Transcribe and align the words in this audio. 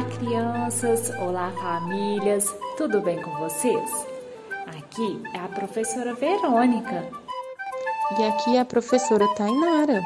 Olá, 0.00 0.08
crianças! 0.16 1.10
Olá, 1.18 1.52
famílias! 1.60 2.46
Tudo 2.78 3.02
bem 3.02 3.20
com 3.20 3.32
vocês? 3.32 4.06
Aqui 4.66 5.22
é 5.34 5.38
a 5.38 5.48
professora 5.48 6.14
Verônica. 6.14 7.04
E 8.18 8.24
aqui 8.24 8.56
é 8.56 8.60
a 8.60 8.64
professora 8.64 9.28
Tainara. 9.34 10.02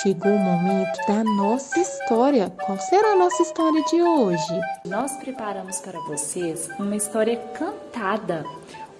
Chegou 0.00 0.32
o 0.32 0.38
momento 0.38 0.98
da 1.06 1.22
nossa 1.22 1.78
história. 1.78 2.48
Qual 2.64 2.78
será 2.78 3.12
a 3.12 3.16
nossa 3.16 3.42
história 3.42 3.84
de 3.84 4.00
hoje? 4.00 4.60
Nós 4.86 5.14
preparamos 5.18 5.78
para 5.78 6.00
vocês 6.00 6.70
uma 6.78 6.96
história 6.96 7.36
cantada. 7.36 8.46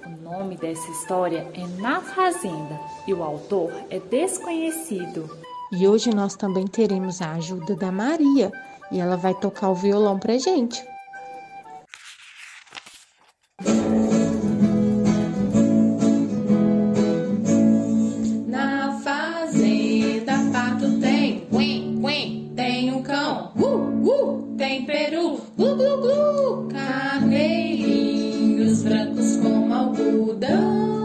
O 0.05 0.11
nome 0.11 0.59
dessa 0.59 0.91
história 0.91 1.51
é 1.55 1.67
Na 1.81 2.03
Fazenda 2.03 2.79
e 3.07 3.15
o 3.15 3.23
autor 3.23 3.73
é 3.89 3.99
desconhecido. 3.99 5.54
E 5.77 5.89
hoje 5.89 6.15
nós 6.15 6.37
também 6.37 6.69
teremos 6.69 7.21
a 7.21 7.33
ajuda 7.33 7.75
da 7.75 7.91
Maria 7.91 8.53
e 8.93 9.01
ela 9.01 9.17
vai 9.17 9.35
tocar 9.35 9.71
o 9.71 9.75
violão 9.75 10.21
pra 10.21 10.39
gente. 10.39 10.81
Na 18.47 19.01
fazenda, 19.03 20.35
pato 20.53 21.01
tem, 21.01 21.49
quen, 21.51 22.01
quen, 22.01 22.53
tem 22.55 22.93
um 22.93 23.03
cão, 23.03 23.53
uh, 23.57 24.55
tem 24.57 24.87
peru, 24.87 25.41
glu, 25.57 26.69
carneirinhos 26.69 28.85
brancos 28.85 29.39
como 29.39 29.75
algodão, 29.75 31.04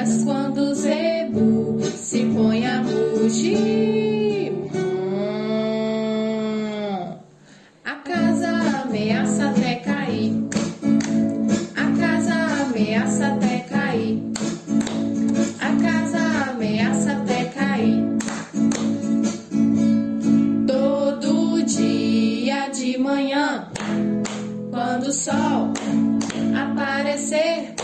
Mas 0.00 0.24
quando 0.24 0.74
zebu 0.74 1.78
se 1.94 2.24
põe 2.34 2.66
a 2.66 2.80
rugir, 2.80 4.50
hum, 4.74 5.98
a 7.84 7.94
casa 7.96 8.48
ameaça 8.82 9.50
até 9.50 9.74
cair. 9.74 10.32
A 11.76 11.84
casa 12.00 12.32
ameaça 12.62 13.26
até 13.26 13.58
cair. 13.58 14.22
A 15.60 15.70
casa 15.82 16.50
ameaça 16.50 17.12
até 17.12 17.44
cair. 17.44 18.02
Todo 20.66 21.62
dia 21.62 22.68
de 22.70 22.96
manhã, 22.96 23.68
quando 24.70 25.08
o 25.08 25.12
sol 25.12 25.74
aparecer, 26.56 27.74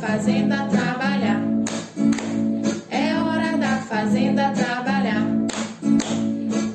fazenda 0.00 0.66
trabalhar. 0.68 1.40
É 2.90 3.14
hora 3.20 3.58
da 3.58 3.76
fazenda 3.82 4.50
trabalhar. 4.52 5.26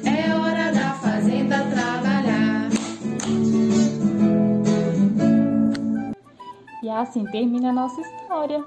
É 0.05 0.35
hora 0.35 0.71
da 0.71 0.93
fazenda 0.93 1.57
trabalhar. 1.73 2.69
E 6.83 6.89
assim 6.89 7.25
termina 7.25 7.69
a 7.69 7.73
nossa 7.73 7.99
história. 7.99 8.63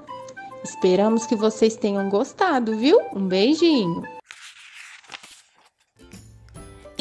Esperamos 0.63 1.25
que 1.25 1.37
vocês 1.37 1.77
tenham 1.77 2.09
gostado, 2.09 2.75
viu? 2.75 2.99
Um 3.15 3.25
beijinho! 3.27 4.18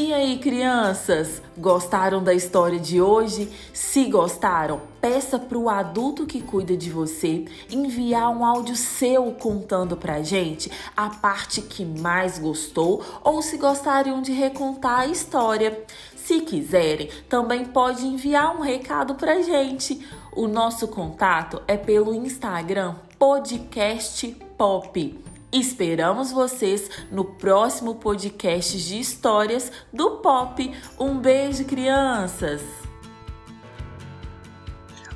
E 0.01 0.15
aí, 0.15 0.39
crianças? 0.39 1.43
Gostaram 1.57 2.23
da 2.23 2.33
história 2.33 2.79
de 2.79 3.03
hoje? 3.03 3.51
Se 3.73 4.05
gostaram, 4.05 4.81
peça 5.01 5.41
para 5.41 5.59
o 5.59 5.69
adulto 5.69 6.25
que 6.25 6.41
cuida 6.41 6.77
de 6.77 6.89
você 6.89 7.47
enviar 7.69 8.31
um 8.31 8.45
áudio 8.45 8.77
seu 8.77 9.33
contando 9.33 9.97
pra 9.97 10.23
gente 10.23 10.71
a 10.97 11.11
parte 11.11 11.61
que 11.61 11.85
mais 11.85 12.39
gostou 12.39 13.05
ou 13.25 13.43
se 13.43 13.57
gostariam 13.57 14.23
de 14.23 14.31
recontar 14.31 15.01
a 15.01 15.07
história. 15.09 15.85
Se 16.15 16.43
quiserem, 16.43 17.11
também 17.29 17.65
pode 17.65 18.07
enviar 18.07 18.57
um 18.57 18.61
recado 18.61 19.17
pra 19.17 19.43
gente. 19.43 20.07
O 20.31 20.47
nosso 20.47 20.87
contato 20.87 21.61
é 21.67 21.77
pelo 21.77 22.15
Instagram 22.15 22.95
Podcast 23.19 24.29
Pop. 24.57 25.28
Esperamos 25.51 26.31
vocês 26.31 26.91
no 27.11 27.25
próximo 27.25 27.95
podcast 27.95 28.77
de 28.77 29.01
histórias 29.01 29.73
do 29.91 30.19
Pop. 30.19 30.71
Um 31.01 31.19
beijo, 31.19 31.65
crianças! 31.65 32.61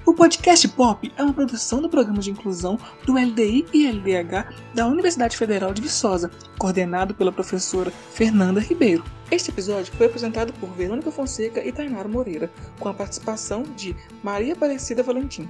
O 0.06 0.15
podcast 0.15 0.66
Pop 0.69 1.12
é 1.19 1.22
uma 1.22 1.34
produção 1.34 1.82
do 1.82 1.88
Programa 1.88 2.19
de 2.19 2.31
Inclusão 2.31 2.78
do 3.04 3.12
LDI 3.12 3.66
e 3.75 3.87
LDH 3.87 4.54
da 4.75 4.87
Universidade 4.87 5.37
Federal 5.37 5.75
de 5.75 5.82
Viçosa, 5.82 6.31
coordenado 6.59 7.14
pela 7.14 7.31
professora 7.31 7.91
Fernanda 7.91 8.59
Ribeiro. 8.59 9.04
Este 9.31 9.50
episódio 9.50 9.93
foi 9.93 10.06
apresentado 10.06 10.53
por 10.54 10.70
Verônica 10.70 11.10
Fonseca 11.10 11.62
e 11.62 11.70
Tainara 11.70 12.09
Moreira, 12.09 12.50
com 12.81 12.88
a 12.88 12.94
participação 12.94 13.64
de 13.76 13.94
Maria 14.22 14.54
Aparecida 14.54 15.03
Valentim. 15.03 15.49